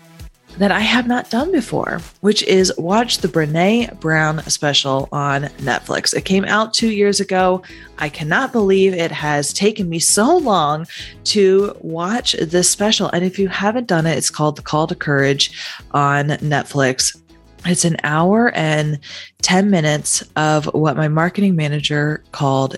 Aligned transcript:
that 0.59 0.71
I 0.71 0.79
have 0.79 1.09
not 1.09 1.29
done 1.29 1.51
before, 1.51 2.01
which 2.21 2.45
is 2.45 2.73
watch 2.79 3.19
the 3.19 3.27
Brene 3.27 3.99
Brown 3.99 4.39
special 4.45 5.09
on 5.11 5.47
Netflix. 5.59 6.15
It 6.15 6.25
came 6.25 6.45
out 6.45 6.75
two 6.75 6.93
years 6.93 7.19
ago. 7.19 7.65
I 7.99 8.09
cannot 8.09 8.53
believe 8.53 8.95
it 8.95 9.11
has 9.11 9.53
taken 9.53 9.89
me 9.89 9.99
so 9.99 10.37
long 10.37 10.87
to 11.25 11.77
watch 11.81 12.35
this 12.35 12.71
special. 12.71 13.09
And 13.09 13.25
if 13.25 13.37
you 13.37 13.49
haven't 13.49 13.89
done 13.89 14.07
it, 14.07 14.17
it's 14.17 14.31
called 14.31 14.55
The 14.55 14.63
Call 14.63 14.87
to 14.87 14.95
Courage 14.95 15.61
on 15.91 16.29
Netflix. 16.29 17.21
It's 17.65 17.85
an 17.85 17.97
hour 18.03 18.51
and 18.57 18.99
10 19.43 19.71
minutes 19.71 20.23
of 20.37 20.67
what 20.67 20.97
my 20.97 21.09
marketing 21.09 21.55
manager 21.55 22.23
called 22.33 22.77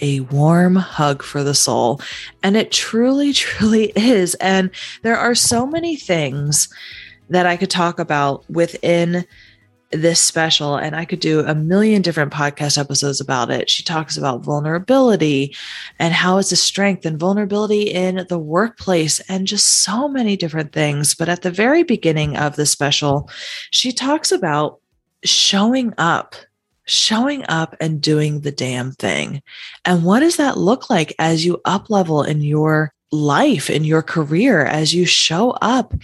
a 0.00 0.20
warm 0.20 0.76
hug 0.76 1.22
for 1.22 1.42
the 1.42 1.54
soul. 1.54 2.00
And 2.42 2.56
it 2.56 2.72
truly, 2.72 3.32
truly 3.34 3.92
is. 3.96 4.34
And 4.36 4.70
there 5.02 5.16
are 5.16 5.34
so 5.34 5.66
many 5.66 5.96
things 5.96 6.68
that 7.30 7.46
I 7.46 7.56
could 7.56 7.70
talk 7.70 7.98
about 7.98 8.48
within 8.50 9.24
this 9.94 10.20
special, 10.20 10.76
and 10.76 10.96
I 10.96 11.04
could 11.04 11.20
do 11.20 11.40
a 11.40 11.54
million 11.54 12.02
different 12.02 12.32
podcast 12.32 12.78
episodes 12.78 13.20
about 13.20 13.50
it. 13.50 13.70
She 13.70 13.82
talks 13.82 14.16
about 14.16 14.44
vulnerability 14.44 15.54
and 15.98 16.12
how 16.12 16.38
it's 16.38 16.52
a 16.52 16.56
strength 16.56 17.06
and 17.06 17.18
vulnerability 17.18 17.82
in 17.82 18.26
the 18.28 18.38
workplace 18.38 19.20
and 19.28 19.46
just 19.46 19.84
so 19.84 20.08
many 20.08 20.36
different 20.36 20.72
things. 20.72 21.14
But 21.14 21.28
at 21.28 21.42
the 21.42 21.50
very 21.50 21.84
beginning 21.84 22.36
of 22.36 22.56
the 22.56 22.66
special, 22.66 23.30
she 23.70 23.92
talks 23.92 24.32
about 24.32 24.80
showing 25.24 25.94
up 25.96 26.34
showing 26.86 27.44
up 27.48 27.76
and 27.80 28.00
doing 28.00 28.40
the 28.40 28.52
damn 28.52 28.92
thing. 28.92 29.42
And 29.84 30.04
what 30.04 30.20
does 30.20 30.36
that 30.36 30.58
look 30.58 30.90
like 30.90 31.14
as 31.18 31.44
you 31.44 31.60
up 31.64 31.90
level 31.90 32.22
in 32.22 32.42
your 32.42 32.92
life, 33.10 33.70
in 33.70 33.84
your 33.84 34.02
career, 34.02 34.64
as 34.64 34.94
you 34.94 35.06
show 35.06 35.50
up 35.62 35.94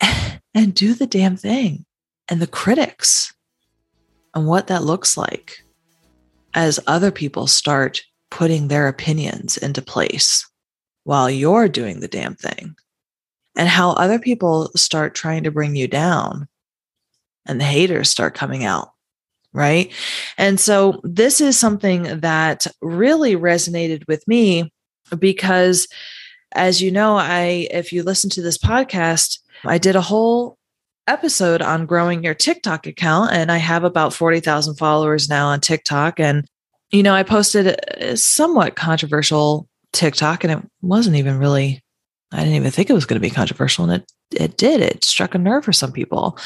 and 0.54 0.74
do 0.74 0.94
the 0.94 1.06
damn 1.06 1.36
thing? 1.36 1.86
and 2.28 2.40
the 2.40 2.46
critics 2.46 3.34
and 4.34 4.46
what 4.46 4.66
that 4.66 4.84
looks 4.84 5.16
like 5.16 5.64
as 6.54 6.80
other 6.86 7.10
people 7.10 7.46
start 7.46 8.02
putting 8.30 8.68
their 8.68 8.88
opinions 8.88 9.56
into 9.56 9.82
place 9.82 10.48
while 11.04 11.30
you're 11.30 11.68
doing 11.68 12.00
the 12.00 12.08
damn 12.08 12.34
thing 12.34 12.74
and 13.56 13.68
how 13.68 13.90
other 13.92 14.18
people 14.18 14.70
start 14.74 15.14
trying 15.14 15.44
to 15.44 15.50
bring 15.50 15.76
you 15.76 15.86
down 15.86 16.48
and 17.46 17.60
the 17.60 17.64
haters 17.64 18.08
start 18.10 18.34
coming 18.34 18.64
out 18.64 18.90
right 19.56 19.92
and 20.38 20.60
so 20.60 21.00
this 21.02 21.40
is 21.40 21.58
something 21.58 22.20
that 22.20 22.66
really 22.80 23.34
resonated 23.34 24.06
with 24.06 24.26
me 24.28 24.70
because 25.18 25.88
as 26.54 26.82
you 26.82 26.90
know 26.90 27.16
i 27.16 27.66
if 27.70 27.92
you 27.92 28.02
listen 28.02 28.30
to 28.30 28.42
this 28.42 28.58
podcast 28.58 29.38
i 29.64 29.78
did 29.78 29.96
a 29.96 30.00
whole 30.00 30.56
episode 31.06 31.62
on 31.62 31.86
growing 31.86 32.22
your 32.22 32.34
TikTok 32.34 32.86
account. 32.86 33.32
And 33.32 33.50
I 33.52 33.58
have 33.58 33.84
about 33.84 34.12
40,000 34.12 34.76
followers 34.76 35.28
now 35.28 35.48
on 35.48 35.60
TikTok. 35.60 36.18
And, 36.18 36.46
you 36.90 37.02
know, 37.02 37.14
I 37.14 37.22
posted 37.22 37.78
a 37.98 38.16
somewhat 38.16 38.76
controversial 38.76 39.68
TikTok 39.92 40.44
and 40.44 40.52
it 40.52 40.70
wasn't 40.82 41.16
even 41.16 41.38
really, 41.38 41.82
I 42.32 42.38
didn't 42.38 42.54
even 42.54 42.70
think 42.70 42.90
it 42.90 42.94
was 42.94 43.06
going 43.06 43.20
to 43.20 43.26
be 43.26 43.34
controversial. 43.34 43.88
And 43.88 44.02
it, 44.02 44.12
it 44.34 44.56
did. 44.56 44.80
It 44.80 45.04
struck 45.04 45.34
a 45.34 45.38
nerve 45.38 45.64
for 45.64 45.72
some 45.72 45.92
people. 45.92 46.38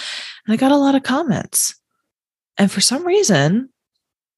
And 0.47 0.53
I 0.53 0.57
got 0.57 0.73
a 0.73 0.77
lot 0.77 0.95
of 0.95 1.03
comments. 1.03 1.75
And 2.59 2.71
for 2.71 2.81
some 2.81 3.07
reason, 3.07 3.71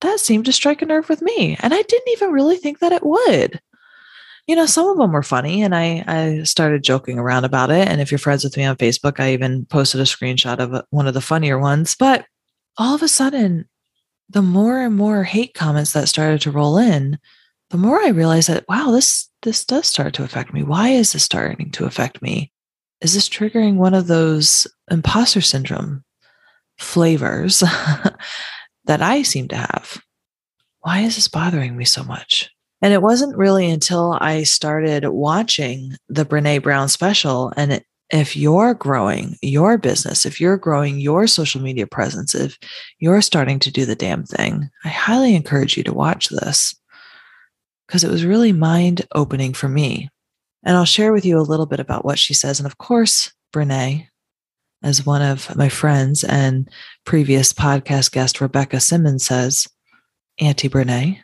that 0.00 0.20
seemed 0.20 0.46
to 0.46 0.52
strike 0.52 0.82
a 0.82 0.86
nerve 0.86 1.08
with 1.08 1.22
me. 1.22 1.56
And 1.60 1.72
I 1.72 1.82
didn't 1.82 2.12
even 2.12 2.30
really 2.30 2.56
think 2.56 2.80
that 2.80 2.92
it 2.92 3.04
would 3.04 3.60
you 4.46 4.56
know, 4.56 4.66
some 4.66 4.88
of 4.88 4.96
them 4.96 5.12
were 5.12 5.22
funny 5.22 5.62
and 5.62 5.74
I, 5.74 6.04
I 6.06 6.42
started 6.42 6.82
joking 6.82 7.18
around 7.18 7.44
about 7.44 7.70
it. 7.70 7.86
And 7.88 8.00
if 8.00 8.10
you're 8.10 8.18
friends 8.18 8.42
with 8.42 8.56
me 8.56 8.64
on 8.64 8.76
Facebook, 8.76 9.20
I 9.20 9.32
even 9.32 9.66
posted 9.66 10.00
a 10.00 10.04
screenshot 10.04 10.58
of 10.58 10.74
uh, 10.74 10.82
one 10.90 11.06
of 11.06 11.14
the 11.14 11.20
funnier 11.20 11.58
ones. 11.58 11.94
But 11.94 12.26
all 12.76 12.94
of 12.94 13.02
a 13.02 13.08
sudden, 13.08 13.68
the 14.28 14.42
more 14.42 14.80
and 14.80 14.96
more 14.96 15.22
hate 15.24 15.54
comments 15.54 15.92
that 15.92 16.08
started 16.08 16.40
to 16.42 16.50
roll 16.50 16.76
in, 16.78 17.18
the 17.70 17.76
more 17.76 18.00
I 18.00 18.08
realized 18.08 18.48
that, 18.48 18.64
wow, 18.68 18.90
this, 18.90 19.28
this 19.42 19.64
does 19.64 19.86
start 19.86 20.14
to 20.14 20.24
affect 20.24 20.52
me. 20.52 20.62
Why 20.62 20.88
is 20.88 21.12
this 21.12 21.22
starting 21.22 21.70
to 21.72 21.84
affect 21.84 22.20
me? 22.20 22.50
Is 23.00 23.14
this 23.14 23.28
triggering 23.28 23.76
one 23.76 23.94
of 23.94 24.06
those 24.06 24.66
imposter 24.90 25.40
syndrome 25.40 26.04
flavors 26.78 27.60
that 28.84 29.02
I 29.02 29.22
seem 29.22 29.48
to 29.48 29.56
have? 29.56 30.02
Why 30.80 31.00
is 31.00 31.16
this 31.16 31.28
bothering 31.28 31.76
me 31.76 31.84
so 31.84 32.02
much? 32.02 32.50
And 32.80 32.92
it 32.92 33.02
wasn't 33.02 33.36
really 33.36 33.70
until 33.70 34.18
I 34.20 34.42
started 34.42 35.08
watching 35.08 35.96
the 36.08 36.24
Brene 36.24 36.62
Brown 36.62 36.88
special 36.88 37.52
and 37.56 37.82
if 38.12 38.36
you're 38.36 38.74
growing 38.74 39.36
your 39.40 39.78
business, 39.78 40.26
if 40.26 40.38
you're 40.38 40.58
growing 40.58 41.00
your 41.00 41.26
social 41.26 41.62
media 41.62 41.86
presence, 41.86 42.34
if 42.34 42.58
you're 42.98 43.22
starting 43.22 43.58
to 43.60 43.72
do 43.72 43.86
the 43.86 43.96
damn 43.96 44.24
thing, 44.24 44.68
I 44.84 44.88
highly 44.88 45.34
encourage 45.34 45.78
you 45.78 45.82
to 45.84 45.94
watch 45.94 46.28
this 46.28 46.74
because 47.86 48.04
it 48.04 48.10
was 48.10 48.24
really 48.24 48.52
mind 48.52 49.06
opening 49.14 49.54
for 49.54 49.68
me. 49.68 50.10
And 50.62 50.76
I'll 50.76 50.84
share 50.84 51.12
with 51.12 51.24
you 51.24 51.38
a 51.38 51.40
little 51.40 51.66
bit 51.66 51.80
about 51.80 52.04
what 52.04 52.18
she 52.18 52.34
says. 52.34 52.60
And 52.60 52.66
of 52.66 52.76
course, 52.76 53.32
Brene, 53.52 54.06
as 54.82 55.06
one 55.06 55.22
of 55.22 55.54
my 55.56 55.68
friends 55.68 56.24
and 56.24 56.68
previous 57.04 57.52
podcast 57.52 58.12
guest, 58.12 58.40
Rebecca 58.40 58.80
Simmons 58.80 59.24
says, 59.24 59.68
Auntie 60.38 60.68
Brene, 60.68 61.18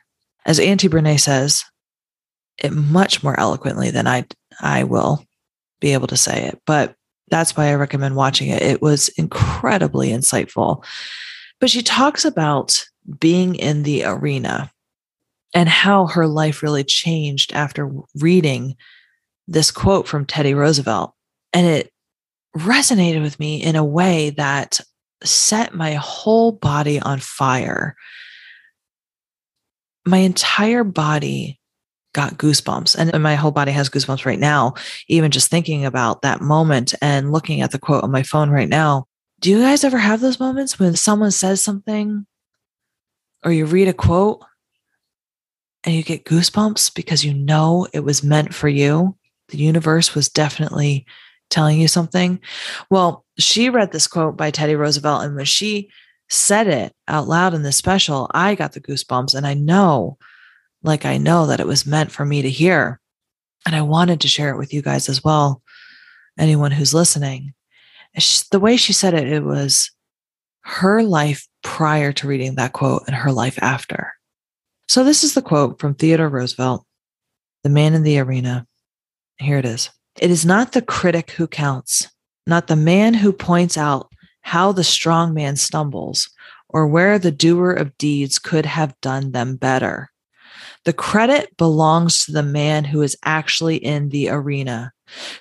as 0.47 0.61
Auntie 0.61 0.89
Brene 0.89 1.19
says, 1.19 1.65
it 2.59 2.73
much 2.73 3.23
more 3.23 3.39
eloquently 3.39 3.91
than 3.91 4.07
I 4.07 4.27
I 4.61 4.85
will 4.85 5.25
be 5.81 5.93
able 5.93 6.09
to 6.09 6.17
say 6.17 6.45
it. 6.45 6.61
But 6.67 6.95
that's 7.31 7.57
why 7.57 7.69
I 7.69 7.75
recommend 7.75 8.17
watching 8.17 8.49
it. 8.49 8.63
It 8.63 8.83
was 8.83 9.09
incredibly 9.11 10.09
insightful. 10.09 10.85
But 11.61 11.71
she 11.71 11.83
talks 11.83 12.25
about 12.25 12.85
being 13.21 13.55
in 13.55 13.83
the 13.83 14.05
arena 14.05 14.71
and 15.55 15.69
how 15.69 16.07
her 16.07 16.27
life 16.27 16.63
really 16.63 16.85
changed 16.85 17.53
after 17.53 17.91
reading 18.17 18.77
this 19.47 19.71
quote 19.71 20.07
from 20.07 20.27
Teddy 20.27 20.55
Roosevelt. 20.55 21.15
And 21.53 21.67
it 21.67 21.93
resonated 22.57 23.23
with 23.23 23.39
me 23.39 23.63
in 23.63 23.77
a 23.77 23.85
way 23.85 24.31
that 24.31 24.81
set 25.25 25.75
my 25.75 25.95
whole 25.95 26.53
body 26.53 27.01
on 27.01 27.19
fire. 27.19 27.97
My 30.07 30.19
entire 30.19 30.85
body 30.85 31.61
got 32.15 32.39
goosebumps, 32.39 32.97
and 32.97 33.23
my 33.23 33.35
whole 33.35 33.51
body 33.51 33.73
has 33.73 33.91
goosebumps 33.91 34.25
right 34.25 34.39
now, 34.39 34.75
even 35.09 35.31
just 35.31 35.51
thinking 35.51 35.85
about 35.85 36.23
that 36.23 36.41
moment 36.41 36.95
and 37.03 37.33
looking 37.33 37.61
at 37.61 37.71
the 37.71 37.79
quote 37.79 38.03
on 38.03 38.11
my 38.11 38.23
phone 38.23 38.51
right 38.51 38.69
now. 38.69 39.07
Do 39.41 39.51
you 39.51 39.61
guys 39.61 39.85
ever 39.85 39.99
have 39.99 40.21
those 40.21 40.41
moments 40.41 40.79
when 40.79 40.97
someone 40.97 41.31
says 41.31 41.61
something 41.61 42.27
or 43.45 43.53
you 43.53 43.67
read 43.67 43.87
a 43.87 43.93
quote 43.93 44.43
and 45.85 45.95
you 45.95 46.03
get 46.03 46.25
goosebumps 46.25 46.95
because 46.95 47.25
you 47.25 47.35
know 47.35 47.87
it 47.93 48.01
was 48.01 48.25
meant 48.25 48.53
for 48.53 48.69
you? 48.69 49.17
The 49.51 49.59
universe 49.59 50.15
was 50.15 50.29
definitely 50.29 51.07
telling 51.51 51.81
you 51.81 51.89
something. 51.89 52.41
Well, 52.91 53.25
she 53.39 53.71
read 53.71 53.93
this 53.93 54.07
quote 54.07 54.37
by 54.37 54.51
Teddy 54.51 54.75
Roosevelt, 54.75 55.25
and 55.25 55.37
when 55.37 55.45
she 55.45 55.91
said 56.29 56.67
it 56.67 56.93
out 57.07 57.27
loud 57.27 57.55
in 57.55 57.63
this 57.63 57.77
special, 57.77 58.31
I 58.33 58.55
got 58.55 58.73
the 58.73 58.81
goosebumps. 58.81 59.35
And 59.35 59.47
I 59.47 59.55
know, 59.55 60.19
like, 60.83 61.05
I 61.05 61.17
know 61.17 61.47
that 61.47 61.61
it 61.61 61.67
was 61.67 61.87
meant 61.87 62.13
for 62.13 62.25
me 62.25 62.43
to 62.43 62.51
hear. 62.51 63.01
And 63.67 63.75
I 63.75 63.83
wanted 63.83 64.21
to 64.21 64.29
share 64.29 64.51
it 64.51 64.59
with 64.59 64.73
you 64.73 64.83
guys 64.83 65.09
as 65.09 65.25
well, 65.25 65.63
anyone 66.39 66.71
who's 66.71 66.95
listening. 66.95 67.55
The 68.51 68.61
way 68.61 68.77
she 68.77 68.93
said 68.93 69.15
it, 69.15 69.29
it 69.29 69.45
was 69.45 69.91
her 70.63 71.03
life 71.03 71.47
prior 71.63 72.13
to 72.13 72.29
reading 72.29 72.55
that 72.55 72.73
quote 72.73 73.05
and 73.07 73.17
her 73.17 73.33
life 73.33 73.59
after. 73.63 74.13
So, 74.87 75.05
this 75.05 75.25
is 75.25 75.35
the 75.35 75.43
quote 75.43 75.79
from 75.79 75.95
Theodore 75.95 76.29
Roosevelt, 76.29 76.87
The 77.63 77.71
Man 77.71 77.95
in 77.95 78.03
the 78.03 78.19
Arena. 78.19 78.67
Here 79.39 79.59
it 79.59 79.65
is. 79.65 79.91
It 80.21 80.33
is 80.33 80.45
not 80.45 80.73
the 80.73 80.83
critic 80.83 81.31
who 81.33 81.47
counts, 81.47 82.09
not 82.45 82.67
the 82.67 82.75
man 82.75 83.15
who 83.15 83.33
points 83.33 83.77
out 83.77 84.11
how 84.41 84.73
the 84.73 84.83
strong 84.83 85.33
man 85.33 85.55
stumbles 85.55 86.29
or 86.69 86.89
where 86.89 87.21
the 87.21 87.31
doer 87.31 87.71
of 87.71 87.97
deeds 87.99 88.39
could 88.41 88.67
have 88.67 89.01
done 89.01 89.31
them 89.31 89.55
better. 89.55 90.11
The 90.85 90.93
credit 90.93 91.57
belongs 91.57 92.25
to 92.25 92.33
the 92.33 92.43
man 92.43 92.85
who 92.85 93.03
is 93.03 93.17
actually 93.25 93.77
in 93.77 94.09
the 94.09 94.29
arena, 94.29 94.93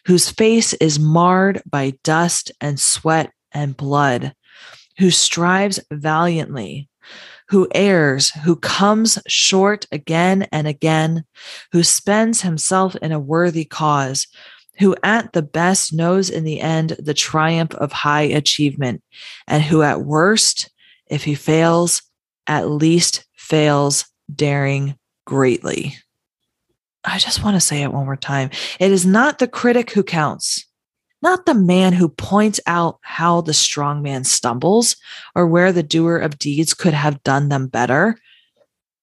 whose 0.06 0.30
face 0.30 0.74
is 0.74 1.00
marred 1.00 1.62
by 1.66 1.94
dust 2.04 2.52
and 2.62 2.80
sweat 2.80 3.32
and 3.52 3.76
blood, 3.76 4.34
who 5.00 5.10
strives 5.10 5.80
valiantly, 5.92 6.88
who 7.50 7.68
errs, 7.74 8.30
who 8.30 8.56
comes 8.56 9.18
short 9.28 9.88
again 9.92 10.48
and 10.52 10.68
again, 10.68 11.24
who 11.72 11.82
spends 11.82 12.42
himself 12.42 12.96
in 12.98 13.12
a 13.12 13.20
worthy 13.20 13.66
cause, 13.66 14.28
who 14.80 14.96
at 15.04 15.34
the 15.34 15.42
best 15.42 15.94
knows 15.94 16.30
in 16.30 16.44
the 16.44 16.62
end 16.62 16.96
the 17.00 17.14
triumph 17.14 17.74
of 17.76 17.92
high 17.92 18.22
achievement, 18.22 19.04
and 19.48 19.64
who 19.64 19.82
at 19.82 20.02
worst, 20.02 20.70
if 21.08 21.24
he 21.24 21.36
fails, 21.36 22.02
at 22.48 22.70
least 22.70 23.26
fails 23.36 24.06
daring 24.34 24.96
greatly. 25.26 25.96
I 27.04 27.18
just 27.20 27.44
want 27.44 27.56
to 27.56 27.62
say 27.62 27.82
it 27.84 27.94
one 27.94 28.06
more 28.06 28.18
time. 28.18 28.50
It 28.80 28.92
is 28.92 29.06
not 29.06 29.40
the 29.40 29.48
critic 29.48 29.92
who 29.92 30.04
counts, 30.04 30.66
not 31.22 31.46
the 31.46 31.54
man 31.54 31.94
who 31.94 32.10
points 32.10 32.60
out 32.68 33.00
how 33.02 33.42
the 33.42 33.54
strong 33.54 34.02
man 34.02 34.24
stumbles 34.24 34.98
or 35.34 35.48
where 35.48 35.72
the 35.72 35.84
doer 35.84 36.18
of 36.18 36.38
deeds 36.38 36.74
could 36.74 36.94
have 36.94 37.24
done 37.24 37.50
them 37.50 37.68
better. 37.68 38.18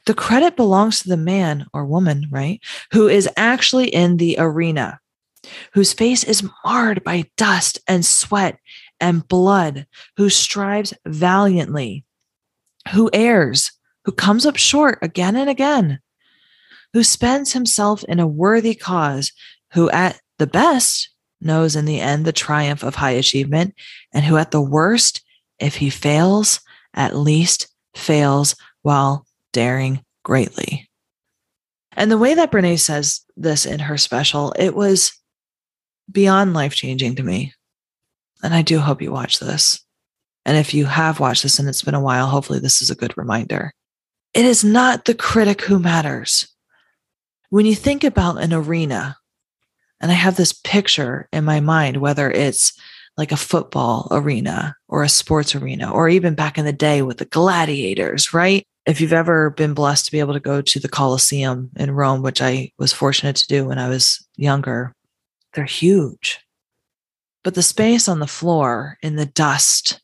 The 0.06 0.14
credit 0.14 0.54
belongs 0.54 1.02
to 1.02 1.08
the 1.08 1.16
man 1.16 1.66
or 1.72 1.86
woman, 1.86 2.26
right, 2.30 2.60
who 2.92 3.08
is 3.08 3.28
actually 3.38 3.88
in 3.88 4.18
the 4.18 4.36
arena, 4.38 5.00
whose 5.72 5.92
face 5.92 6.24
is 6.24 6.48
marred 6.64 7.04
by 7.04 7.24
dust 7.36 7.78
and 7.86 8.04
sweat 8.04 8.58
and 9.00 9.26
blood, 9.26 9.86
who 10.16 10.28
strives 10.30 10.94
valiantly, 11.06 12.04
who 12.92 13.10
errs, 13.12 13.72
who 14.04 14.12
comes 14.12 14.46
up 14.46 14.56
short 14.56 14.98
again 15.02 15.36
and 15.36 15.50
again, 15.50 16.00
who 16.92 17.02
spends 17.02 17.52
himself 17.52 18.04
in 18.04 18.20
a 18.20 18.26
worthy 18.26 18.74
cause, 18.74 19.32
who 19.72 19.90
at 19.90 20.20
the 20.38 20.46
best 20.46 21.10
knows 21.40 21.76
in 21.76 21.84
the 21.84 22.00
end 22.00 22.24
the 22.24 22.32
triumph 22.32 22.82
of 22.82 22.94
high 22.94 23.10
achievement, 23.10 23.74
and 24.12 24.24
who 24.24 24.36
at 24.36 24.50
the 24.50 24.62
worst, 24.62 25.22
if 25.58 25.76
he 25.76 25.90
fails, 25.90 26.60
at 26.94 27.16
least 27.16 27.68
fails 27.94 28.56
while 28.82 29.26
daring 29.52 30.04
greatly. 30.22 30.88
And 31.92 32.10
the 32.10 32.18
way 32.18 32.34
that 32.34 32.50
Brene 32.50 32.78
says 32.78 33.20
this 33.36 33.66
in 33.66 33.80
her 33.80 33.98
special, 33.98 34.52
it 34.58 34.74
was 34.74 35.12
beyond 36.10 36.54
life 36.54 36.74
changing 36.74 37.16
to 37.16 37.22
me. 37.22 37.54
And 38.42 38.54
I 38.54 38.62
do 38.62 38.78
hope 38.78 39.00
you 39.00 39.10
watch 39.10 39.38
this. 39.38 39.80
And 40.44 40.56
if 40.56 40.74
you 40.74 40.84
have 40.84 41.20
watched 41.20 41.42
this 41.42 41.58
and 41.58 41.68
it's 41.68 41.82
been 41.82 41.94
a 41.94 42.00
while, 42.00 42.26
hopefully 42.26 42.58
this 42.58 42.82
is 42.82 42.90
a 42.90 42.94
good 42.94 43.16
reminder. 43.16 43.72
It 44.34 44.44
is 44.44 44.64
not 44.64 45.04
the 45.04 45.14
critic 45.14 45.62
who 45.62 45.78
matters. 45.78 46.48
When 47.50 47.66
you 47.66 47.74
think 47.74 48.04
about 48.04 48.42
an 48.42 48.52
arena, 48.52 49.16
and 50.00 50.10
I 50.10 50.14
have 50.14 50.36
this 50.36 50.52
picture 50.52 51.28
in 51.32 51.44
my 51.44 51.60
mind, 51.60 51.98
whether 51.98 52.30
it's 52.30 52.78
like 53.16 53.32
a 53.32 53.36
football 53.36 54.08
arena 54.10 54.76
or 54.88 55.02
a 55.02 55.08
sports 55.08 55.54
arena, 55.54 55.90
or 55.90 56.08
even 56.08 56.34
back 56.34 56.58
in 56.58 56.64
the 56.64 56.72
day 56.72 57.00
with 57.00 57.18
the 57.18 57.24
gladiators, 57.26 58.34
right? 58.34 58.66
If 58.86 59.00
you've 59.00 59.12
ever 59.12 59.50
been 59.50 59.72
blessed 59.72 60.06
to 60.06 60.12
be 60.12 60.18
able 60.18 60.34
to 60.34 60.40
go 60.40 60.60
to 60.60 60.80
the 60.80 60.88
Colosseum 60.88 61.70
in 61.76 61.92
Rome, 61.92 62.22
which 62.22 62.42
I 62.42 62.72
was 62.76 62.92
fortunate 62.92 63.36
to 63.36 63.48
do 63.48 63.66
when 63.66 63.78
I 63.78 63.88
was 63.88 64.26
younger, 64.36 64.92
they're 65.54 65.64
huge. 65.64 66.40
But 67.42 67.54
the 67.54 67.62
space 67.62 68.08
on 68.08 68.20
the 68.20 68.26
floor 68.26 68.98
in 69.02 69.16
the 69.16 69.26
dust 69.26 70.00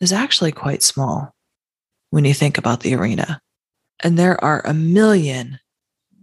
is 0.00 0.12
actually 0.12 0.52
quite 0.52 0.82
small 0.82 1.34
when 2.10 2.24
you 2.24 2.34
think 2.34 2.58
about 2.58 2.80
the 2.80 2.94
arena. 2.94 3.40
And 4.02 4.18
there 4.18 4.42
are 4.44 4.64
a 4.64 4.74
million 4.74 5.58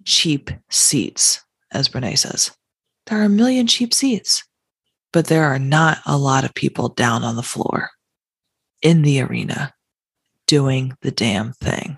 cheap 0.06 0.52
seats, 0.70 1.44
as 1.72 1.90
Brene 1.90 2.18
says. 2.18 2.52
There 3.08 3.20
are 3.20 3.26
a 3.26 3.30
million 3.30 3.68
cheap 3.68 3.94
seats, 3.94 4.44
but 5.12 5.28
there 5.28 5.46
are 5.46 5.60
not 5.60 6.00
a 6.06 6.18
lot 6.18 6.44
of 6.44 6.54
people 6.54 6.90
down 6.90 7.24
on 7.24 7.36
the 7.36 7.44
floor 7.44 7.90
in 8.82 9.02
the 9.02 9.22
arena 9.22 9.74
doing 10.46 10.96
the 11.02 11.12
damn 11.12 11.54
thing. 11.54 11.98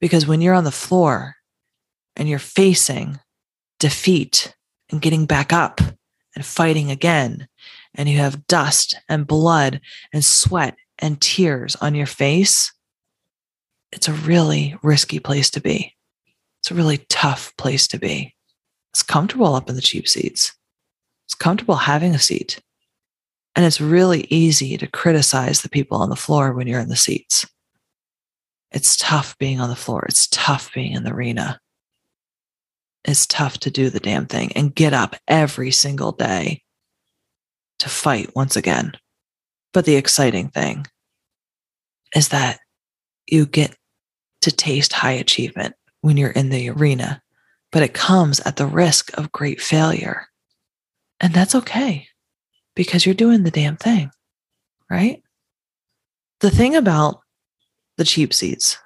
Because 0.00 0.26
when 0.26 0.40
you're 0.40 0.54
on 0.54 0.64
the 0.64 0.70
floor 0.70 1.36
and 2.16 2.28
you're 2.28 2.38
facing 2.38 3.20
defeat 3.78 4.54
and 4.90 5.00
getting 5.00 5.26
back 5.26 5.52
up 5.52 5.80
and 6.34 6.44
fighting 6.44 6.90
again. 6.90 7.48
And 7.94 8.08
you 8.08 8.18
have 8.18 8.46
dust 8.46 8.94
and 9.08 9.26
blood 9.26 9.80
and 10.12 10.24
sweat 10.24 10.76
and 10.98 11.20
tears 11.20 11.76
on 11.76 11.94
your 11.94 12.06
face. 12.06 12.72
It's 13.92 14.08
a 14.08 14.12
really 14.12 14.76
risky 14.82 15.18
place 15.18 15.50
to 15.50 15.60
be. 15.60 15.96
It's 16.60 16.70
a 16.70 16.74
really 16.74 16.98
tough 17.08 17.56
place 17.56 17.88
to 17.88 17.98
be. 17.98 18.34
It's 18.92 19.02
comfortable 19.02 19.54
up 19.54 19.68
in 19.68 19.74
the 19.74 19.80
cheap 19.80 20.06
seats. 20.06 20.52
It's 21.26 21.34
comfortable 21.34 21.76
having 21.76 22.14
a 22.14 22.18
seat. 22.18 22.60
And 23.56 23.64
it's 23.64 23.80
really 23.80 24.26
easy 24.30 24.76
to 24.76 24.86
criticize 24.86 25.62
the 25.62 25.68
people 25.68 25.98
on 25.98 26.10
the 26.10 26.16
floor 26.16 26.52
when 26.52 26.66
you're 26.66 26.80
in 26.80 26.88
the 26.88 26.96
seats. 26.96 27.46
It's 28.70 28.96
tough 28.96 29.36
being 29.38 29.60
on 29.60 29.68
the 29.68 29.76
floor. 29.76 30.04
It's 30.08 30.28
tough 30.28 30.72
being 30.72 30.92
in 30.92 31.02
the 31.02 31.12
arena 31.12 31.60
it's 33.04 33.26
tough 33.26 33.58
to 33.58 33.70
do 33.70 33.90
the 33.90 34.00
damn 34.00 34.26
thing 34.26 34.52
and 34.52 34.74
get 34.74 34.92
up 34.92 35.16
every 35.26 35.70
single 35.70 36.12
day 36.12 36.62
to 37.78 37.88
fight 37.88 38.34
once 38.36 38.56
again. 38.56 38.92
But 39.72 39.84
the 39.84 39.96
exciting 39.96 40.48
thing 40.48 40.86
is 42.14 42.28
that 42.28 42.58
you 43.26 43.46
get 43.46 43.74
to 44.42 44.50
taste 44.50 44.92
high 44.92 45.12
achievement 45.12 45.74
when 46.00 46.16
you're 46.16 46.30
in 46.30 46.50
the 46.50 46.68
arena, 46.70 47.22
but 47.72 47.82
it 47.82 47.94
comes 47.94 48.40
at 48.40 48.56
the 48.56 48.66
risk 48.66 49.16
of 49.16 49.32
great 49.32 49.60
failure. 49.60 50.26
And 51.20 51.32
that's 51.32 51.54
okay 51.54 52.08
because 52.74 53.04
you're 53.04 53.14
doing 53.14 53.42
the 53.42 53.50
damn 53.50 53.76
thing, 53.76 54.10
right? 54.90 55.22
The 56.40 56.50
thing 56.50 56.74
about 56.74 57.20
the 57.96 58.04
cheap 58.04 58.32
seats 58.32 58.78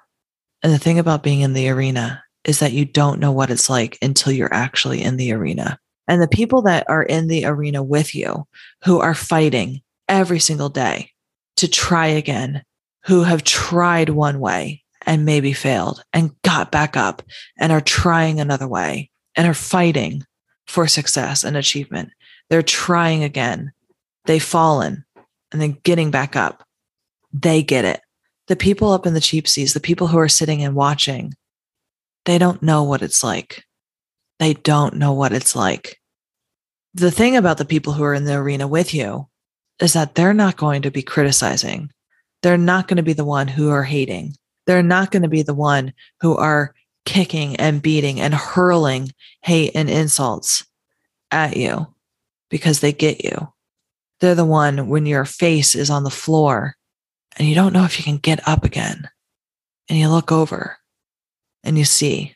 and 0.61 0.73
the 0.73 0.79
thing 0.79 0.99
about 0.99 1.23
being 1.23 1.41
in 1.41 1.53
the 1.53 1.69
arena 1.69 2.24
is 2.45 2.59
that 2.59 2.71
you 2.71 2.85
don't 2.85 3.19
know 3.19 3.31
what 3.31 3.49
it's 3.49 3.69
like 3.69 3.97
until 4.01 4.31
you're 4.31 4.53
actually 4.53 5.01
in 5.01 5.17
the 5.17 5.33
arena. 5.33 5.79
And 6.07 6.21
the 6.21 6.27
people 6.27 6.61
that 6.63 6.85
are 6.87 7.03
in 7.03 7.27
the 7.27 7.45
arena 7.45 7.81
with 7.81 8.13
you 8.13 8.47
who 8.83 8.99
are 8.99 9.15
fighting 9.15 9.81
every 10.07 10.39
single 10.39 10.69
day 10.69 11.11
to 11.57 11.67
try 11.67 12.07
again, 12.07 12.63
who 13.05 13.23
have 13.23 13.43
tried 13.43 14.09
one 14.09 14.39
way 14.39 14.83
and 15.05 15.25
maybe 15.25 15.53
failed 15.53 16.03
and 16.13 16.39
got 16.43 16.71
back 16.71 16.95
up 16.95 17.23
and 17.57 17.71
are 17.71 17.81
trying 17.81 18.39
another 18.39 18.67
way 18.67 19.09
and 19.35 19.47
are 19.47 19.53
fighting 19.53 20.23
for 20.67 20.87
success 20.87 21.43
and 21.43 21.57
achievement. 21.57 22.09
They're 22.49 22.63
trying 22.63 23.23
again. 23.23 23.71
They've 24.25 24.41
fallen 24.41 25.05
and 25.51 25.61
then 25.61 25.77
getting 25.83 26.11
back 26.11 26.35
up. 26.35 26.63
They 27.33 27.63
get 27.63 27.85
it. 27.85 28.01
The 28.47 28.55
people 28.55 28.91
up 28.91 29.07
in 29.07 29.15
the 29.15 29.21
cheap 29.21 29.47
seats, 29.47 29.73
the 29.73 29.79
people 29.79 30.07
who 30.07 30.19
are 30.19 30.29
sitting 30.29 30.63
and 30.63 30.75
watching, 30.75 31.33
they 32.25 32.37
don't 32.37 32.61
know 32.61 32.83
what 32.83 33.01
it's 33.01 33.23
like. 33.23 33.63
They 34.39 34.53
don't 34.53 34.95
know 34.95 35.13
what 35.13 35.31
it's 35.31 35.55
like. 35.55 36.01
the 36.93 37.11
thing 37.11 37.35
about 37.35 37.57
the 37.57 37.65
people 37.65 37.93
who 37.93 38.03
are 38.03 38.13
in 38.13 38.23
the 38.25 38.35
arena 38.35 38.67
with 38.67 38.93
you 38.93 39.27
is 39.81 39.93
that 39.93 40.15
they're 40.15 40.33
not 40.33 40.55
going 40.55 40.81
to 40.83 40.91
be 40.91 41.01
criticizing. 41.01 41.91
They're 42.41 42.57
not 42.57 42.87
going 42.87 42.97
to 42.97 43.03
be 43.03 43.13
the 43.13 43.25
one 43.25 43.47
who 43.47 43.69
are 43.69 43.83
hating. 43.83 44.35
They're 44.65 44.83
not 44.83 45.11
going 45.11 45.23
to 45.23 45.29
be 45.29 45.41
the 45.41 45.53
one 45.53 45.93
who 46.21 46.37
are 46.37 46.73
kicking 47.05 47.55
and 47.57 47.81
beating 47.81 48.19
and 48.19 48.33
hurling 48.33 49.11
hate 49.41 49.71
and 49.75 49.89
insults 49.89 50.65
at 51.31 51.57
you 51.57 51.93
because 52.49 52.79
they 52.79 52.93
get 52.93 53.23
you. 53.23 53.51
They're 54.21 54.35
the 54.35 54.45
one 54.45 54.87
when 54.87 55.05
your 55.05 55.25
face 55.25 55.75
is 55.75 55.89
on 55.89 56.03
the 56.03 56.09
floor 56.09 56.75
and 57.37 57.47
you 57.47 57.55
don't 57.55 57.73
know 57.73 57.83
if 57.83 57.97
you 57.99 58.03
can 58.03 58.17
get 58.17 58.47
up 58.47 58.63
again. 58.63 59.09
And 59.89 59.99
you 59.99 60.09
look 60.09 60.31
over 60.31 60.77
and 61.65 61.77
you 61.77 61.85
see 61.85 62.35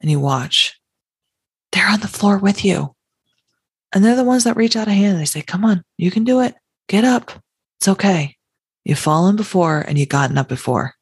and 0.00 0.10
you 0.10 0.20
watch. 0.20 0.80
They're 1.72 1.88
on 1.88 2.00
the 2.00 2.08
floor 2.08 2.38
with 2.38 2.64
you. 2.64 2.94
And 3.92 4.04
they're 4.04 4.16
the 4.16 4.24
ones 4.24 4.44
that 4.44 4.56
reach 4.56 4.76
out 4.76 4.88
a 4.88 4.92
hand. 4.92 5.12
and 5.12 5.20
They 5.20 5.26
say, 5.26 5.42
Come 5.42 5.64
on, 5.64 5.82
you 5.98 6.10
can 6.10 6.24
do 6.24 6.40
it. 6.40 6.54
Get 6.88 7.04
up. 7.04 7.32
It's 7.78 7.88
okay. 7.88 8.36
You've 8.84 8.98
fallen 8.98 9.36
before 9.36 9.80
and 9.80 9.98
you've 9.98 10.08
gotten 10.08 10.38
up 10.38 10.48
before. 10.48 10.94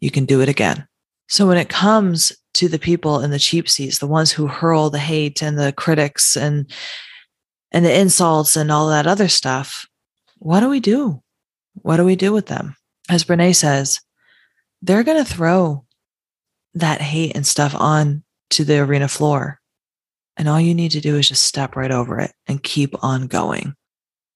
You 0.00 0.10
can 0.10 0.24
do 0.24 0.40
it 0.40 0.48
again. 0.48 0.86
So 1.28 1.46
when 1.46 1.58
it 1.58 1.68
comes 1.68 2.32
to 2.54 2.68
the 2.68 2.78
people 2.78 3.20
in 3.20 3.30
the 3.30 3.38
cheap 3.38 3.68
seats, 3.68 3.98
the 3.98 4.06
ones 4.06 4.32
who 4.32 4.46
hurl 4.46 4.88
the 4.88 4.98
hate 4.98 5.42
and 5.42 5.58
the 5.58 5.72
critics 5.72 6.36
and 6.36 6.70
and 7.70 7.84
the 7.84 8.00
insults 8.00 8.56
and 8.56 8.72
all 8.72 8.88
that 8.88 9.06
other 9.06 9.28
stuff, 9.28 9.86
what 10.38 10.60
do 10.60 10.70
we 10.70 10.80
do? 10.80 11.22
What 11.74 11.98
do 11.98 12.04
we 12.04 12.16
do 12.16 12.32
with 12.32 12.46
them? 12.46 12.76
As 13.10 13.24
Brene 13.24 13.54
says, 13.54 14.00
they're 14.80 15.04
going 15.04 15.22
to 15.22 15.30
throw 15.30 15.84
that 16.78 17.00
hate 17.00 17.36
and 17.36 17.46
stuff 17.46 17.74
on 17.74 18.22
to 18.50 18.64
the 18.64 18.78
arena 18.78 19.08
floor. 19.08 19.60
And 20.36 20.48
all 20.48 20.60
you 20.60 20.74
need 20.74 20.92
to 20.92 21.00
do 21.00 21.16
is 21.16 21.28
just 21.28 21.42
step 21.42 21.76
right 21.76 21.90
over 21.90 22.20
it 22.20 22.32
and 22.46 22.62
keep 22.62 22.94
on 23.02 23.26
going. 23.26 23.74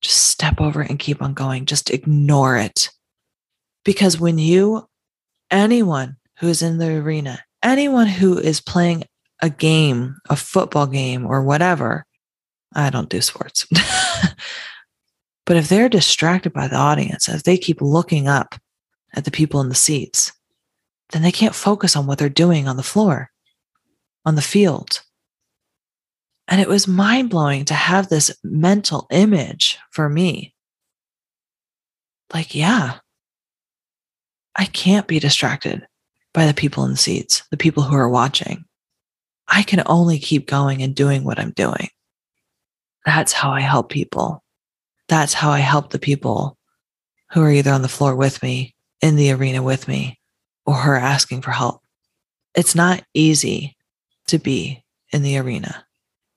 Just 0.01 0.27
step 0.27 0.61
over 0.61 0.83
it 0.83 0.91
and 0.91 0.99
keep 0.99 1.23
on 1.23 1.33
going. 1.33 1.65
Just 1.65 1.91
ignore 1.91 2.57
it. 2.57 2.91
Because 3.85 4.19
when 4.19 4.39
you, 4.39 4.89
anyone 5.51 6.17
who 6.39 6.49
is 6.49 6.63
in 6.63 6.79
the 6.79 6.91
arena, 6.97 7.39
anyone 7.63 8.09
who 8.09 8.37
is 8.37 8.61
playing 8.61 9.05
a 9.41 9.51
game, 9.51 10.17
a 10.29 10.37
football 10.37 10.87
game 10.87 11.25
or 11.25 11.43
whatever, 11.43 12.05
I 12.75 12.91
don't 12.91 13.09
do 13.09 13.21
sports. 13.21 13.67
but 15.47 15.57
if 15.57 15.69
they're 15.69 15.89
distracted 15.89 16.53
by 16.53 16.69
the 16.69 16.77
audience, 16.77 17.29
if 17.29 17.45
they 17.45 17.59
keep 17.59 17.81
looking 17.81 18.27
up 18.27 18.57
at 19.15 19.25
the 19.25 19.31
people 19.31 19.61
in 19.61 19.69
the 19.69 19.75
seats, 19.75 20.33
then 21.13 21.23
they 21.23 21.33
can't 21.33 21.55
focus 21.55 21.95
on 21.95 22.07
what 22.07 22.19
they're 22.19 22.29
doing 22.29 22.67
on 22.67 22.77
the 22.77 22.83
floor, 22.83 23.31
on 24.25 24.35
the 24.35 24.43
field. 24.43 25.03
And 26.49 26.61
it 26.61 26.69
was 26.69 26.89
mind 26.89 27.31
blowing 27.31 27.65
to 27.67 27.75
have 27.75 28.09
this 28.09 28.35
mental 28.43 29.07
image 29.11 29.79
for 29.91 30.09
me. 30.09 30.55
Like, 32.33 32.55
yeah, 32.55 32.99
I 34.57 34.65
can't 34.67 35.07
be 35.07 35.19
distracted 35.19 35.87
by 36.35 36.47
the 36.47 36.55
people 36.55 36.85
in 36.85 36.93
the 36.93 36.97
seats, 36.97 37.43
the 37.51 37.57
people 37.57 37.83
who 37.83 37.95
are 37.95 38.09
watching. 38.09 38.65
I 39.49 39.63
can 39.63 39.83
only 39.87 40.19
keep 40.19 40.47
going 40.47 40.83
and 40.83 40.95
doing 40.95 41.25
what 41.25 41.39
I'm 41.39 41.53
doing. 41.53 41.89
That's 43.05 43.33
how 43.33 43.51
I 43.51 43.61
help 43.61 43.91
people. 43.91 44.43
That's 45.09 45.35
how 45.35 45.51
I 45.51 45.59
help 45.59 45.91
the 45.91 45.99
people 45.99 46.57
who 47.33 47.43
are 47.43 47.51
either 47.51 47.71
on 47.71 47.83
the 47.83 47.89
floor 47.89 48.17
with 48.17 48.43
me, 48.43 48.75
in 49.01 49.17
the 49.17 49.33
arena 49.33 49.63
with 49.63 49.89
me, 49.89 50.19
or 50.67 50.75
are 50.75 50.97
asking 50.97 51.43
for 51.43 51.51
help. 51.51 51.83
It's 52.55 52.75
not 52.75 53.05
easy 53.15 53.77
to 54.29 54.39
be 54.39 54.85
in 55.13 55.23
the 55.23 55.39
arena. 55.39 55.85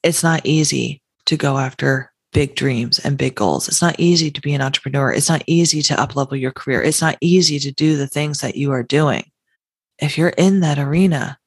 It's 0.04 0.24
not 0.24 0.46
easy 0.46 1.02
to 1.26 1.38
go 1.38 1.58
after 1.58 2.12
big 2.32 2.56
dreams 2.56 3.00
and 3.00 3.18
big 3.18 3.36
goals. 3.36 3.68
It's 3.68 3.82
not 3.82 4.00
easy 4.00 4.30
to 4.30 4.42
be 4.42 4.54
an 4.54 4.62
entrepreneur. 4.62 5.12
It's 5.12 5.30
not 5.30 5.44
easy 5.48 5.82
to 5.84 5.96
uplevel 5.96 6.40
your 6.40 6.52
career. 6.52 6.82
It's 6.82 7.02
not 7.02 7.18
easy 7.22 7.60
to 7.60 7.72
do 7.72 7.96
the 7.96 8.08
things 8.08 8.40
that 8.40 8.56
you 8.56 8.72
are 8.72 8.84
doing 8.84 9.32
if 10.00 10.18
you're 10.18 10.30
in 10.30 10.60
that 10.62 10.78
arena, 10.78 11.38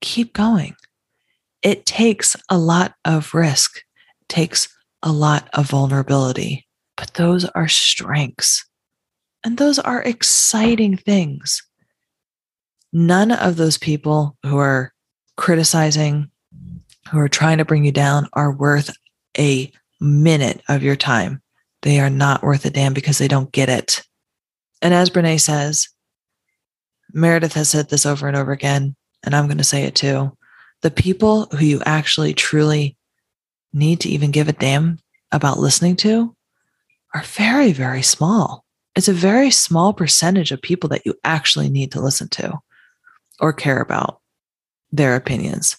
keep 0.00 0.32
going. 0.32 0.74
It 1.62 1.86
takes 1.86 2.36
a 2.48 2.58
lot 2.58 2.94
of 3.04 3.34
risk, 3.34 3.78
it 4.20 4.28
takes 4.28 4.68
a 5.02 5.12
lot 5.12 5.48
of 5.52 5.70
vulnerability, 5.70 6.66
but 6.96 7.14
those 7.14 7.44
are 7.44 7.68
strengths 7.68 8.64
and 9.44 9.58
those 9.58 9.78
are 9.78 10.02
exciting 10.02 10.96
things. 10.96 11.62
None 12.92 13.32
of 13.32 13.56
those 13.56 13.78
people 13.78 14.36
who 14.44 14.58
are 14.58 14.92
criticizing, 15.36 16.30
who 17.10 17.18
are 17.18 17.28
trying 17.28 17.58
to 17.58 17.64
bring 17.64 17.84
you 17.84 17.92
down, 17.92 18.28
are 18.34 18.52
worth 18.52 18.94
a 19.38 19.72
minute 20.00 20.62
of 20.68 20.82
your 20.82 20.96
time. 20.96 21.40
They 21.82 22.00
are 22.00 22.10
not 22.10 22.42
worth 22.42 22.64
a 22.64 22.70
damn 22.70 22.92
because 22.92 23.18
they 23.18 23.28
don't 23.28 23.52
get 23.52 23.68
it. 23.68 24.02
And 24.82 24.92
as 24.92 25.10
Brene 25.10 25.40
says, 25.40 25.88
Meredith 27.14 27.54
has 27.54 27.70
said 27.70 27.88
this 27.88 28.04
over 28.04 28.28
and 28.28 28.36
over 28.36 28.52
again, 28.52 28.94
and 29.24 29.34
I'm 29.34 29.46
going 29.46 29.58
to 29.58 29.64
say 29.64 29.84
it 29.84 29.94
too. 29.94 30.36
The 30.82 30.90
people 30.90 31.46
who 31.46 31.64
you 31.64 31.82
actually 31.86 32.34
truly 32.34 32.96
need 33.72 34.00
to 34.00 34.08
even 34.08 34.30
give 34.30 34.48
a 34.48 34.52
damn 34.52 34.98
about 35.30 35.58
listening 35.58 35.96
to 35.96 36.34
are 37.14 37.22
very, 37.22 37.72
very 37.72 38.02
small. 38.02 38.64
It's 38.94 39.08
a 39.08 39.14
very 39.14 39.50
small 39.50 39.92
percentage 39.92 40.52
of 40.52 40.60
people 40.60 40.88
that 40.90 41.06
you 41.06 41.14
actually 41.24 41.70
need 41.70 41.92
to 41.92 42.00
listen 42.00 42.28
to 42.30 42.58
or 43.40 43.52
care 43.52 43.80
about 43.80 44.20
their 44.90 45.16
opinions. 45.16 45.76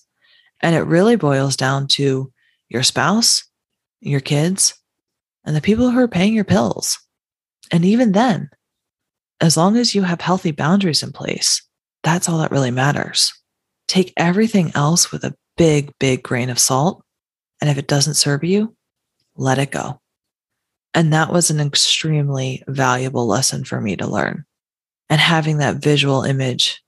And 0.61 0.75
it 0.75 0.81
really 0.81 1.15
boils 1.15 1.55
down 1.55 1.87
to 1.89 2.31
your 2.69 2.83
spouse, 2.83 3.43
your 4.01 4.19
kids, 4.19 4.73
and 5.45 5.55
the 5.55 5.61
people 5.61 5.89
who 5.89 5.99
are 5.99 6.07
paying 6.07 6.33
your 6.33 6.43
bills. 6.43 6.99
And 7.71 7.85
even 7.85 8.11
then, 8.13 8.49
as 9.41 9.57
long 9.57 9.77
as 9.77 9.93
you 9.93 10.03
have 10.03 10.21
healthy 10.21 10.51
boundaries 10.51 11.03
in 11.03 11.11
place, 11.11 11.61
that's 12.03 12.29
all 12.29 12.39
that 12.39 12.51
really 12.51 12.71
matters. 12.71 13.33
Take 13.87 14.13
everything 14.17 14.71
else 14.75 15.11
with 15.11 15.23
a 15.23 15.35
big, 15.57 15.91
big 15.99 16.23
grain 16.23 16.49
of 16.49 16.59
salt. 16.59 17.03
And 17.61 17.69
if 17.69 17.77
it 17.77 17.87
doesn't 17.87 18.15
serve 18.15 18.43
you, 18.43 18.75
let 19.35 19.57
it 19.57 19.71
go. 19.71 19.99
And 20.93 21.11
that 21.13 21.31
was 21.31 21.49
an 21.49 21.59
extremely 21.59 22.63
valuable 22.67 23.25
lesson 23.25 23.63
for 23.63 23.81
me 23.81 23.95
to 23.95 24.07
learn. 24.07 24.45
And 25.09 25.19
having 25.19 25.57
that 25.57 25.81
visual 25.81 26.23
image 26.23 26.82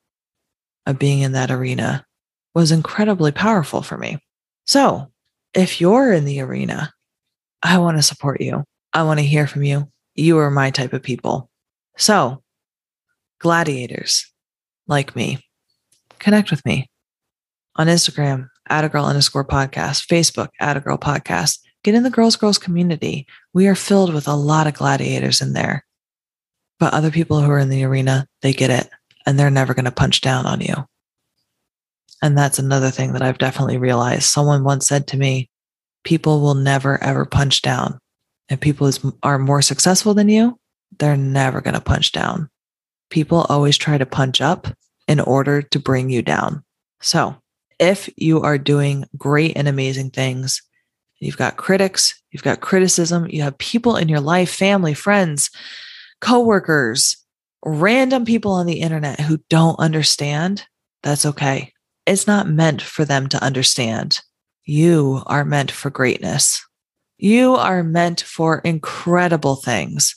of 0.86 1.00
being 1.00 1.20
in 1.20 1.34
that 1.34 1.51
arena 1.51 2.06
was 2.54 2.72
incredibly 2.72 3.32
powerful 3.32 3.82
for 3.82 3.98
me. 3.98 4.18
So 4.65 5.12
if 5.54 5.82
you're 5.82 6.12
in 6.12 6.25
the 6.25 6.42
arena, 6.42 6.94
I 7.62 7.77
want 7.77 7.98
to 7.98 8.04
support 8.04 8.42
you. 8.42 8.63
I 8.94 9.04
want 9.04 9.20
to 9.20 9.25
hear 9.25 9.48
from 9.48 9.63
you. 9.63 9.92
You 10.15 10.38
are 10.38 10.51
my 10.51 10.72
type 10.72 10.94
of 10.94 11.04
people. 11.04 11.50
So 11.98 12.42
gladiators 13.39 14.32
like 14.88 15.15
me, 15.15 15.39
connect 16.20 16.51
with 16.51 16.65
me 16.65 16.89
on 17.75 17.88
Instagram 17.88 18.48
at 18.68 18.84
a 18.84 18.89
girl 18.89 19.06
underscore 19.06 19.46
podcast, 19.46 20.08
Facebook 20.08 20.50
at 20.60 20.77
a 20.77 20.80
girl 20.80 20.98
podcast. 20.98 21.60
Get 21.84 21.96
in 21.96 22.04
the 22.04 22.10
girls, 22.10 22.36
girls 22.36 22.58
community. 22.58 23.27
We 23.54 23.68
are 23.68 23.75
filled 23.75 24.13
with 24.13 24.27
a 24.27 24.36
lot 24.36 24.68
of 24.68 24.74
gladiators 24.74 25.42
in 25.42 25.54
there. 25.54 25.86
But 26.80 26.94
other 26.94 27.12
people 27.12 27.42
who 27.42 27.51
are 27.51 27.60
in 27.60 27.70
the 27.70 27.84
arena, 27.84 28.27
they 28.42 28.54
get 28.54 28.70
it 28.70 28.89
and 29.25 29.38
they're 29.38 29.50
never 29.50 29.74
going 29.74 29.86
to 29.86 29.91
punch 29.91 30.22
down 30.22 30.46
on 30.46 30.62
you. 30.62 30.75
And 32.22 32.38
that's 32.38 32.60
another 32.60 32.89
thing 32.89 33.13
that 33.13 33.22
I've 33.22 33.38
definitely 33.38 33.77
realized. 33.77 34.24
Someone 34.24 34.63
once 34.63 34.88
said 34.88 35.08
to 35.08 35.17
me, 35.17 35.50
people 36.03 36.41
will 36.41 36.55
never 36.55 37.01
ever 37.03 37.25
punch 37.25 37.62
down. 37.62 38.00
If 38.50 38.60
people 38.60 38.88
is, 38.88 39.00
are 39.24 39.39
more 39.39 39.62
successful 39.62 40.13
than 40.13 40.29
you, 40.29 40.58
they're 41.00 41.17
never 41.17 41.62
going 41.62 41.74
to 41.74 41.82
punch 41.82 42.12
down 42.12 42.50
people 43.10 43.46
always 43.50 43.77
try 43.77 43.98
to 43.98 44.05
punch 44.05 44.41
up 44.41 44.67
in 45.08 45.20
order 45.20 45.62
to 45.62 45.79
bring 45.79 46.10
you 46.10 46.22
down. 46.22 46.63
So, 47.01 47.36
if 47.79 48.10
you 48.17 48.41
are 48.41 48.58
doing 48.58 49.05
great 49.17 49.55
and 49.55 49.67
amazing 49.67 50.12
things, 50.12 50.62
you've 51.20 51.38
got 51.38 51.58
critics, 51.58 52.22
you've 52.32 52.44
got 52.44 52.62
criticism, 52.62 53.27
you 53.29 53.41
have 53.41 53.58
people 53.58 53.98
in 53.98 54.08
your 54.08 54.22
life, 54.22 54.50
family, 54.50 54.94
friends, 54.94 55.50
coworkers, 56.22 57.17
random 57.65 58.25
people 58.25 58.51
on 58.51 58.67
the 58.67 58.81
internet 58.81 59.19
who 59.19 59.39
don't 59.50 59.79
understand, 59.79 60.65
that's 61.03 61.25
okay. 61.25 61.74
It's 62.05 62.27
not 62.27 62.48
meant 62.48 62.81
for 62.81 63.03
them 63.03 63.27
to 63.29 63.43
understand. 63.43 64.22
You 64.63 65.24
are 65.25 65.43
meant 65.43 65.72
for 65.72 65.89
greatness. 65.89 66.63
You 67.17 67.55
are 67.55 67.84
meant 67.84 68.22
for 68.22 68.60
incredible 68.60 69.55
things 69.55 70.15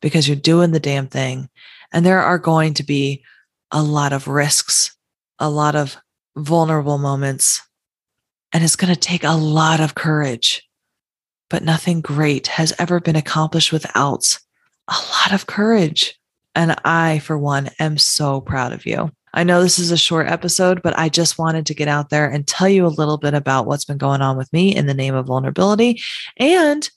because 0.00 0.26
you're 0.26 0.36
doing 0.36 0.70
the 0.70 0.80
damn 0.80 1.06
thing 1.06 1.48
and 1.92 2.04
there 2.04 2.22
are 2.22 2.38
going 2.38 2.74
to 2.74 2.82
be 2.82 3.22
a 3.70 3.82
lot 3.82 4.12
of 4.12 4.28
risks, 4.28 4.96
a 5.38 5.50
lot 5.50 5.74
of 5.74 5.96
vulnerable 6.36 6.98
moments. 6.98 7.62
And 8.52 8.64
it's 8.64 8.76
going 8.76 8.92
to 8.92 8.98
take 8.98 9.24
a 9.24 9.32
lot 9.32 9.80
of 9.80 9.94
courage. 9.94 10.66
But 11.50 11.62
nothing 11.62 12.00
great 12.00 12.46
has 12.48 12.72
ever 12.78 13.00
been 13.00 13.16
accomplished 13.16 13.72
without 13.72 14.38
a 14.88 14.92
lot 14.92 15.32
of 15.32 15.46
courage. 15.46 16.17
And 16.54 16.76
I, 16.84 17.20
for 17.20 17.38
one, 17.38 17.70
am 17.78 17.98
so 17.98 18.40
proud 18.40 18.72
of 18.72 18.86
you. 18.86 19.10
I 19.34 19.44
know 19.44 19.62
this 19.62 19.78
is 19.78 19.90
a 19.90 19.96
short 19.96 20.26
episode, 20.26 20.82
but 20.82 20.98
I 20.98 21.08
just 21.08 21.38
wanted 21.38 21.66
to 21.66 21.74
get 21.74 21.88
out 21.88 22.10
there 22.10 22.28
and 22.28 22.46
tell 22.46 22.68
you 22.68 22.86
a 22.86 22.88
little 22.88 23.18
bit 23.18 23.34
about 23.34 23.66
what's 23.66 23.84
been 23.84 23.98
going 23.98 24.22
on 24.22 24.36
with 24.36 24.52
me 24.52 24.74
in 24.74 24.86
the 24.86 24.94
name 24.94 25.14
of 25.14 25.26
vulnerability 25.26 26.00
and 26.38 26.88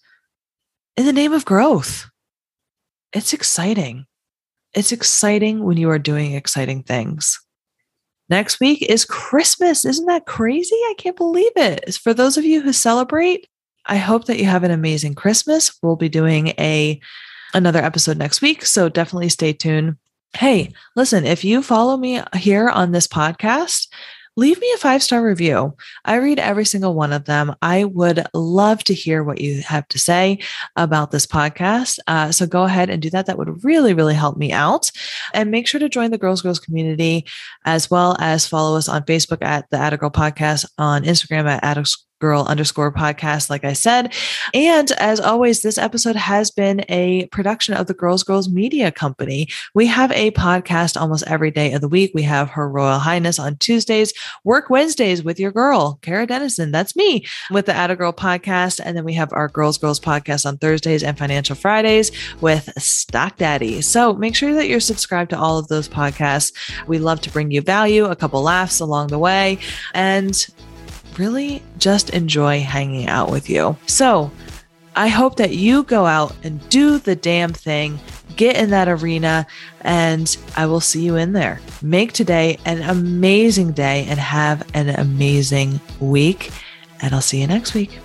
in 0.98 1.06
the 1.06 1.14
name 1.14 1.34
of 1.34 1.46
growth. 1.46 2.10
It's 3.14 3.34
exciting. 3.34 4.06
It's 4.74 4.92
exciting 4.92 5.64
when 5.64 5.78
you 5.78 5.90
are 5.90 6.00
doing 6.00 6.34
exciting 6.34 6.84
things. 6.84 7.40
Next 8.30 8.62
week 8.62 8.82
is 8.82 9.04
Christmas. 9.04 9.84
Isn't 9.84 10.06
that 10.06 10.26
crazy? 10.26 10.76
I 10.76 10.96
can't 10.98 11.18
believe 11.18 11.52
it. 11.58 11.94
For 11.96 12.14
those 12.14 12.38
of 12.38 12.46
you 12.46 12.62
who 12.62 12.72
celebrate, 12.72 13.46
I 13.86 13.98
hope 13.98 14.26
that 14.26 14.38
you 14.38 14.46
have 14.46 14.64
an 14.64 14.72
amazing 14.72 15.16
Christmas. 15.16 15.78
We'll 15.84 15.98
be 15.98 16.08
doing 16.08 16.50
a 16.58 17.02
another 17.54 17.80
episode 17.80 18.18
next 18.18 18.42
week, 18.42 18.66
so 18.66 18.90
definitely 18.90 19.30
stay 19.30 19.54
tuned. 19.54 19.98
Hey, 20.34 20.74
listen, 20.96 21.26
if 21.26 21.44
you 21.44 21.62
follow 21.62 21.98
me 21.98 22.22
here 22.36 22.70
on 22.70 22.92
this 22.92 23.08
podcast, 23.08 23.88
leave 24.38 24.60
me 24.60 24.72
a 24.74 24.78
five 24.78 25.04
star 25.04 25.24
review. 25.24 25.76
I 26.06 26.16
read 26.16 26.40
every 26.40 26.66
single 26.66 26.94
one 26.94 27.12
of 27.12 27.26
them. 27.26 27.56
I 27.62 27.84
would 27.84 28.26
love 28.34 28.84
to 28.86 28.94
hear 28.94 29.24
what 29.24 29.42
you 29.42 29.62
have 29.62 29.88
to 29.90 30.00
say 30.00 30.40
about 30.76 31.12
this 31.12 31.26
podcast. 31.28 32.00
Uh, 32.08 32.32
so 32.32 32.48
go 32.48 32.64
ahead 32.64 32.90
and 32.90 33.02
do 33.02 33.10
that. 33.10 33.26
That 33.26 33.38
would 33.38 33.64
really, 33.64 33.94
really 33.94 34.16
help 34.16 34.38
me 34.38 34.52
out. 34.52 34.90
And 35.34 35.52
make 35.52 35.68
sure 35.68 35.80
to 35.80 35.90
join 35.90 36.12
the 36.12 36.18
Girls 36.18 36.42
Girls 36.42 36.60
community 36.60 37.26
as 37.66 37.92
well 37.92 38.16
as 38.20 38.48
follow 38.48 38.78
us 38.78 38.88
on 38.88 39.04
Facebook 39.04 39.42
at 39.42 39.70
the 39.70 39.78
Atta 39.78 39.98
Girl 39.98 40.12
Podcast, 40.12 40.66
on 40.78 41.04
Instagram 41.04 41.46
at 41.46 41.64
Atta 41.64 41.86
girl 42.22 42.44
underscore 42.44 42.94
podcast, 42.94 43.50
like 43.50 43.66
I 43.66 43.74
said. 43.74 44.14
And 44.54 44.92
as 44.94 45.20
always, 45.20 45.62
this 45.62 45.78
episode 45.78 46.16
has 46.16 46.52
been 46.52 46.86
a 46.88 47.26
production 47.28 47.74
of 47.74 47.88
the 47.88 47.94
Girls 47.94 48.24
Girls 48.24 48.48
Media 48.48 48.92
Company. 48.92 49.50
We 49.74 49.88
have 49.88 50.12
a 50.12 50.32
podcast 50.32 51.00
almost 51.00 51.26
every 51.28 51.52
day 51.52 51.74
of 51.74 51.82
the 51.82 51.90
week. 51.90 52.12
We 52.14 52.22
have 52.22 52.52
Her 52.52 52.70
Royal 52.70 53.00
Highness 53.00 53.40
on 53.40 53.58
Tuesdays, 53.58 54.14
Work 54.44 54.70
Wednesdays 54.70 55.24
with 55.24 55.40
your 55.40 55.52
girl, 55.52 56.00
Kara 56.02 56.28
Dennison. 56.28 56.72
That's 56.72 56.96
me 56.96 57.26
with 57.50 57.66
the 57.66 57.74
Atta 57.74 57.96
Girl 57.96 58.14
podcast. 58.14 58.80
And 58.84 58.96
then 58.96 59.04
we 59.04 59.14
have 59.14 59.34
our 59.34 59.48
Girls 59.48 59.78
Girls 59.78 60.00
podcast 60.00 60.46
on 60.46 60.60
Thursdays 60.60 61.04
and 61.04 61.18
Financial 61.18 61.56
Fridays 61.56 62.12
with 62.40 62.72
Stock 62.82 63.38
Daddy. 63.38 63.82
So 63.82 64.14
make 64.14 64.36
sure 64.36 64.54
that 64.54 64.68
you're 64.68 64.80
subscribed 64.80 65.32
to 65.32 65.40
all 65.40 65.58
of 65.58 65.68
those 65.68 65.90
podcasts. 65.90 66.54
We 66.88 67.00
love 67.00 67.22
to 67.22 67.32
bring 67.32 67.50
you 67.52 67.62
value, 67.62 68.06
a 68.06 68.16
couple 68.16 68.42
laughs 68.44 68.80
along 68.80 69.08
the 69.08 69.20
way. 69.20 69.58
And 69.94 70.46
really 71.18 71.64
just 71.78 72.10
enjoy 72.12 72.62
hanging 72.62 73.08
out 73.08 73.32
with 73.32 73.50
you. 73.50 73.78
So 73.88 74.32
I 74.96 75.08
hope 75.08 75.38
that 75.38 75.54
you 75.54 75.84
go 75.84 76.06
out 76.06 76.36
and 76.44 76.68
do 76.70 76.98
the 76.98 77.16
damn 77.16 77.54
thing, 77.54 78.00
get 78.36 78.58
in 78.58 78.72
that 78.72 78.90
arena, 78.90 79.48
and 79.82 80.36
I 80.58 80.66
will 80.66 80.82
see 80.82 81.04
you 81.04 81.16
in 81.16 81.34
there. 81.34 81.62
Make 81.82 82.12
today 82.14 82.58
an 82.66 82.82
amazing 82.82 83.72
day 83.72 84.06
and 84.10 84.20
have 84.20 84.68
an 84.74 84.90
amazing 84.90 85.80
week. 86.00 86.52
And 87.02 87.16
I'll 87.16 87.22
see 87.22 87.42
you 87.42 87.48
next 87.48 87.74
week. 87.74 88.00